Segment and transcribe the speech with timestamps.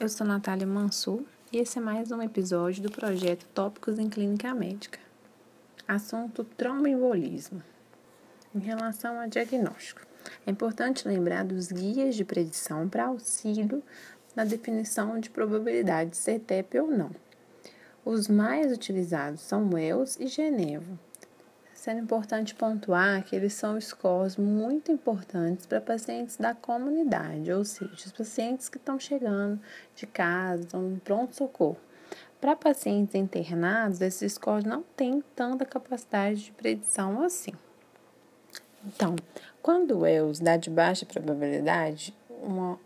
[0.00, 4.54] eu sou Natália Mansur e esse é mais um episódio do projeto Tópicos em Clínica
[4.54, 5.00] Médica.
[5.88, 7.60] Assunto tromboembolismo.
[8.54, 10.00] Em relação a diagnóstico,
[10.46, 13.82] é importante lembrar dos guias de predição para auxílio
[14.36, 17.10] na definição de probabilidade de ser TEP ou não.
[18.04, 21.07] Os mais utilizados são Wells e Geneva
[21.78, 27.92] sendo importante pontuar que eles são scores muito importantes para pacientes da comunidade, ou seja,
[27.94, 29.60] os pacientes que estão chegando
[29.94, 31.78] de casa, estão em pronto-socorro.
[32.40, 37.52] Para pacientes internados, esses scores não têm tanta capacidade de predição assim.
[38.84, 39.14] Então,
[39.62, 42.76] quando o EUS dá de baixa probabilidade, uma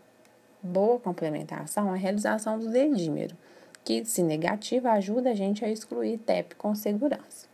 [0.61, 3.35] boa complementação é a realização do dedímero,
[3.83, 7.52] que, se negativa, ajuda a gente a excluir TEP com segurança.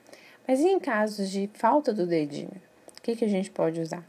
[0.50, 2.60] Mas e em casos de falta do dedímero?
[2.98, 4.04] O que, que a gente pode usar?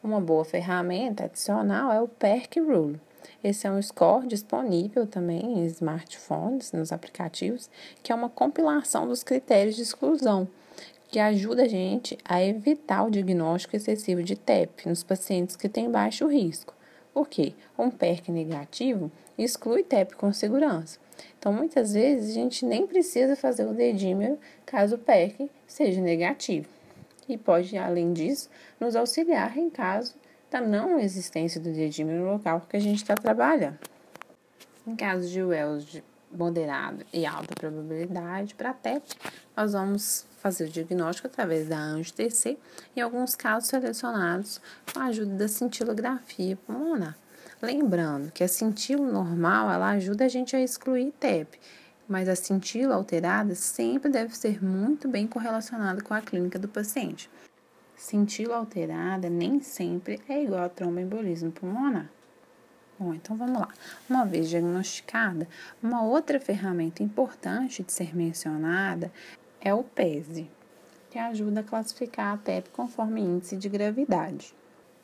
[0.00, 3.00] Uma boa ferramenta adicional é o PERC Rule.
[3.42, 7.68] Esse é um score disponível também em smartphones, nos aplicativos,
[8.04, 10.46] que é uma compilação dos critérios de exclusão,
[11.08, 15.90] que ajuda a gente a evitar o diagnóstico excessivo de TEP nos pacientes que têm
[15.90, 16.72] baixo risco.
[17.12, 17.54] Por quê?
[17.78, 20.98] Um PERC negativo exclui TEP com segurança.
[21.38, 26.68] Então, muitas vezes, a gente nem precisa fazer o dedímero caso o PEC seja negativo.
[27.28, 30.14] E pode, além disso, nos auxiliar em caso
[30.50, 33.78] da não existência do dedímero no local que a gente está trabalhando.
[34.86, 39.04] Em caso de Wells de moderado e alta probabilidade para TEP,
[39.56, 42.58] nós vamos fazer o diagnóstico através da anjo-TC,
[42.96, 44.60] em alguns casos selecionados
[44.92, 47.16] com a ajuda da cintilografia pulmonar.
[47.60, 51.58] Lembrando que a cintila normal ela ajuda a gente a excluir TEP,
[52.08, 57.30] mas a cintila alterada sempre deve ser muito bem correlacionada com a clínica do paciente.
[57.94, 62.10] Cintila alterada nem sempre é igual a tromboembolismo pulmonar.
[63.00, 63.68] Bom, então vamos lá.
[64.10, 65.48] Uma vez diagnosticada,
[65.82, 69.10] uma outra ferramenta importante de ser mencionada
[69.58, 70.46] é o PESE,
[71.08, 74.54] que ajuda a classificar a TEP conforme índice de gravidade.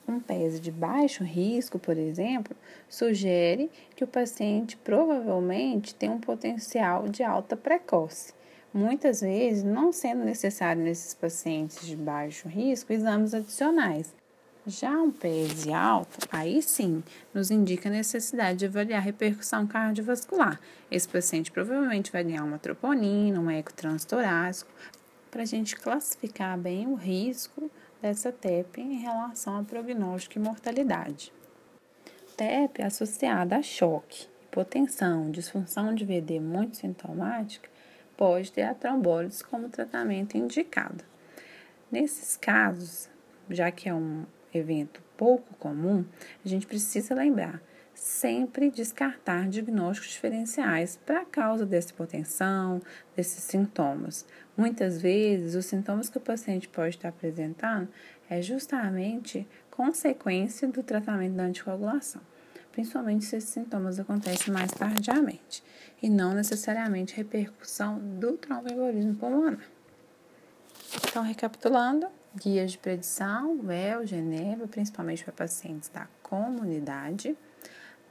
[0.06, 2.54] Um PES de baixo risco, por exemplo,
[2.86, 8.34] sugere que o paciente provavelmente tem um potencial de alta precoce.
[8.74, 14.14] Muitas vezes, não sendo necessário nesses pacientes de baixo risco exames adicionais.
[14.68, 17.00] Já um PES alto, aí sim,
[17.32, 20.58] nos indica a necessidade de avaliar a repercussão cardiovascular.
[20.90, 24.68] Esse paciente provavelmente vai ganhar uma troponina, um eco transtorácico,
[25.30, 27.70] para a gente classificar bem o risco
[28.02, 31.32] dessa TEP em relação ao prognóstico e mortalidade.
[32.36, 37.70] TEP associada a choque, hipotensão, disfunção de VD muito sintomática,
[38.16, 41.04] pode ter a trombólise como tratamento indicado.
[41.88, 43.08] Nesses casos,
[43.48, 46.04] já que é um evento pouco comum,
[46.44, 47.62] a gente precisa lembrar
[47.96, 52.80] sempre descartar diagnósticos diferenciais para a causa dessa hipotensão,
[53.16, 54.26] desses sintomas.
[54.56, 57.88] Muitas vezes, os sintomas que o paciente pode estar apresentando
[58.28, 62.20] é justamente consequência do tratamento da anticoagulação,
[62.70, 65.64] principalmente se esses sintomas acontecem mais tardiamente
[66.02, 69.58] e não necessariamente repercussão do tromboembolismo pulmonar.
[71.08, 72.06] Então, recapitulando,
[72.36, 77.36] guias de predição, VEL, Geneva, principalmente para pacientes da comunidade,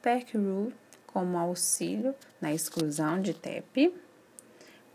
[0.01, 0.73] PERC Rule
[1.05, 3.93] como auxílio na exclusão de TEP,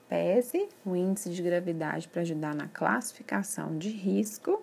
[0.08, 4.62] PESE, o índice de gravidade para ajudar na classificação de risco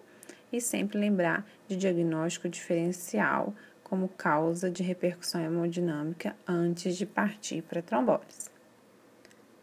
[0.52, 7.82] e sempre lembrar de diagnóstico diferencial como causa de repercussão hemodinâmica antes de partir para
[7.82, 8.50] trombólise.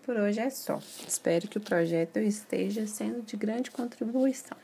[0.02, 0.80] Por hoje é só.
[1.06, 4.63] Espero que o projeto esteja sendo de grande contribuição.